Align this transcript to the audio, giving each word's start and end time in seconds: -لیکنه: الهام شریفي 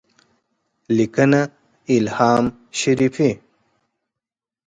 -لیکنه: 0.95 1.41
الهام 1.95 2.45
شریفي 2.79 3.31